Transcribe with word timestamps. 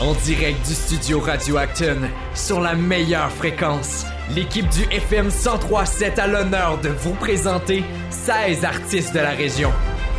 En 0.00 0.12
direct 0.24 0.66
du 0.66 0.74
studio 0.74 1.20
Radio 1.20 1.56
Acton, 1.56 2.08
sur 2.34 2.60
la 2.60 2.74
meilleure 2.74 3.30
fréquence, 3.30 4.04
l'équipe 4.34 4.68
du 4.70 4.82
FM 4.90 5.26
1037 5.26 6.18
a 6.18 6.26
l'honneur 6.26 6.78
de 6.78 6.88
vous 6.88 7.14
présenter 7.14 7.84
16 8.10 8.64
artistes 8.64 9.14
de 9.14 9.20
la 9.20 9.30
région 9.30 9.70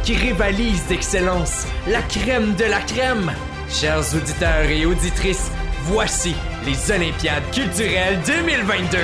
qui 0.04 0.16
rivalisent 0.16 0.88
d'excellence, 0.88 1.68
la 1.88 2.02
crème 2.04 2.56
de 2.56 2.64
la 2.64 2.80
crème. 2.80 3.34
Chers 3.70 4.16
auditeurs 4.16 4.70
et 4.70 4.86
auditrices, 4.86 5.52
voici 5.84 6.36
les 6.66 6.92
Olympiades 6.92 7.44
culturelles 7.52 8.20
2022. 8.26 8.98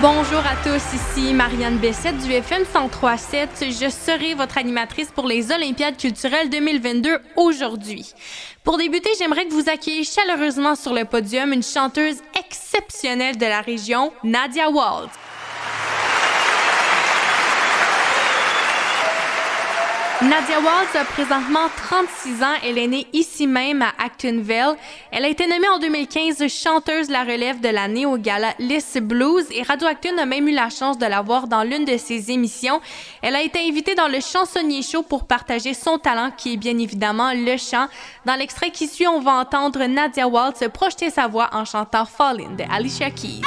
Bonjour 0.00 0.38
à 0.38 0.56
tous, 0.64 0.94
ici 0.94 1.34
Marianne 1.34 1.76
Bessette 1.76 2.16
du 2.16 2.32
FM 2.32 2.62
1037. 2.62 3.66
Je 3.66 3.90
serai 3.90 4.32
votre 4.32 4.56
animatrice 4.56 5.10
pour 5.10 5.26
les 5.26 5.52
Olympiades 5.52 5.98
culturelles 5.98 6.48
2022 6.48 7.18
aujourd'hui. 7.36 8.14
Pour 8.64 8.78
débuter, 8.78 9.10
j'aimerais 9.18 9.44
que 9.44 9.52
vous 9.52 9.68
accueilliez 9.68 10.04
chaleureusement 10.04 10.74
sur 10.74 10.94
le 10.94 11.04
podium 11.04 11.52
une 11.52 11.62
chanteuse 11.62 12.16
exceptionnelle 12.38 13.36
de 13.36 13.44
la 13.44 13.60
région, 13.60 14.10
Nadia 14.24 14.70
Waltz. 14.70 15.12
Nadia 20.22 20.60
Waltz 20.60 20.94
a 20.94 21.04
présentement 21.04 21.66
36 21.74 22.42
ans. 22.42 22.54
Elle 22.62 22.76
est 22.76 22.86
née 22.86 23.06
ici 23.14 23.46
même 23.46 23.80
à 23.80 23.92
Actonville. 24.04 24.76
Elle 25.10 25.24
a 25.24 25.28
été 25.28 25.46
nommée 25.46 25.68
en 25.68 25.78
2015 25.78 26.46
chanteuse 26.46 27.08
la 27.08 27.24
relève 27.24 27.60
de 27.62 27.70
l'année 27.70 28.04
au 28.04 28.18
gala 28.18 28.52
Liss 28.58 28.98
Blues 29.00 29.46
et 29.50 29.62
Radio 29.62 29.88
Acton 29.88 30.18
a 30.18 30.26
même 30.26 30.46
eu 30.46 30.52
la 30.52 30.68
chance 30.68 30.98
de 30.98 31.06
la 31.06 31.22
voir 31.22 31.48
dans 31.48 31.62
l'une 31.62 31.86
de 31.86 31.96
ses 31.96 32.30
émissions. 32.30 32.82
Elle 33.22 33.34
a 33.34 33.40
été 33.40 33.66
invitée 33.66 33.94
dans 33.94 34.08
le 34.08 34.20
Chansonnier 34.20 34.82
Show 34.82 35.02
pour 35.02 35.26
partager 35.26 35.72
son 35.72 35.96
talent 35.96 36.30
qui 36.36 36.52
est 36.52 36.58
bien 36.58 36.76
évidemment 36.76 37.32
le 37.32 37.56
chant. 37.56 37.86
Dans 38.26 38.34
l'extrait 38.34 38.70
qui 38.70 38.88
suit, 38.88 39.08
on 39.08 39.20
va 39.20 39.32
entendre 39.32 39.82
Nadia 39.86 40.28
Waltz 40.28 40.62
projeter 40.68 41.08
sa 41.08 41.28
voix 41.28 41.48
en 41.52 41.64
chantant 41.64 42.04
Fallin' 42.04 42.56
de 42.58 42.64
Alicia 42.70 43.10
Keys. 43.10 43.40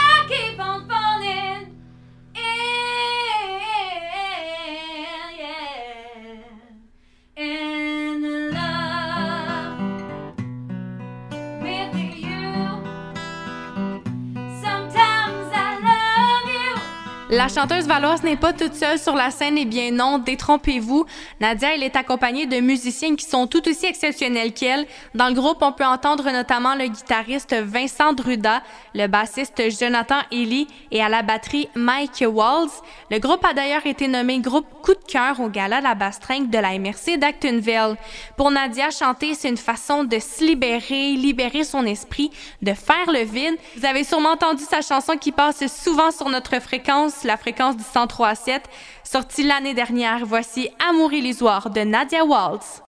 La 17.35 17.47
chanteuse 17.47 17.87
valoise 17.87 18.21
n'est 18.21 18.37
pas 18.37 18.53
toute 18.53 18.75
seule 18.75 18.99
sur 18.99 19.15
la 19.15 19.31
scène, 19.31 19.57
et 19.57 19.65
bien 19.65 19.89
non, 19.89 20.19
détrompez-vous. 20.19 21.07
Nadia, 21.39 21.73
elle 21.73 21.81
est 21.81 21.95
accompagnée 21.95 22.45
de 22.45 22.59
musiciens 22.59 23.15
qui 23.15 23.25
sont 23.25 23.47
tout 23.47 23.67
aussi 23.67 23.87
exceptionnels 23.87 24.53
qu'elle. 24.53 24.85
Dans 25.15 25.29
le 25.29 25.33
groupe, 25.33 25.57
on 25.61 25.71
peut 25.71 25.83
entendre 25.83 26.29
notamment 26.29 26.75
le 26.75 26.85
guitariste 26.85 27.55
Vincent 27.55 28.13
Druda, 28.13 28.61
le 28.93 29.07
bassiste 29.07 29.63
Jonathan 29.71 30.19
Ely 30.31 30.67
et 30.91 31.01
à 31.01 31.09
la 31.09 31.23
batterie 31.23 31.69
Mike 31.73 32.23
Walls. 32.27 32.69
Le 33.09 33.17
groupe 33.17 33.43
a 33.43 33.53
d'ailleurs 33.53 33.87
été 33.87 34.07
nommé 34.07 34.37
groupe 34.37 34.67
coup 34.83 34.93
de 34.93 35.11
cœur 35.11 35.39
au 35.39 35.49
gala 35.49 35.81
La 35.81 35.95
Bastringue 35.95 36.51
de 36.51 36.59
la 36.59 36.77
MRC 36.77 37.17
d'Actonville. 37.17 37.95
Pour 38.37 38.51
Nadia, 38.51 38.91
chanter, 38.91 39.33
c'est 39.33 39.49
une 39.49 39.57
façon 39.57 40.03
de 40.03 40.19
se 40.19 40.43
libérer, 40.43 41.13
libérer 41.13 41.63
son 41.63 41.83
esprit, 41.87 42.29
de 42.61 42.75
faire 42.75 43.11
le 43.11 43.23
vide. 43.23 43.57
Vous 43.75 43.85
avez 43.87 44.03
sûrement 44.03 44.33
entendu 44.33 44.63
sa 44.63 44.81
chanson 44.81 45.17
qui 45.17 45.31
passe 45.31 45.65
souvent 45.65 46.11
sur 46.11 46.29
notre 46.29 46.61
fréquence 46.61 47.22
la 47.23 47.37
fréquence 47.37 47.77
du 47.77 47.83
103.7, 47.83 48.61
sortie 49.03 49.43
l'année 49.43 49.73
dernière. 49.73 50.25
Voici 50.25 50.69
Amour 50.89 51.13
illusoire 51.13 51.69
de 51.69 51.81
Nadia 51.81 52.25
Waltz. 52.25 52.81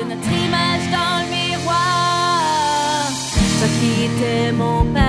De 0.00 0.14
notre 0.14 0.32
image 0.32 0.90
dans 0.90 1.22
le 1.22 1.30
miroir. 1.30 3.08
Toi 3.58 3.68
qui 3.78 4.04
étais 4.04 4.52
mon 4.52 4.84
père. 4.92 4.99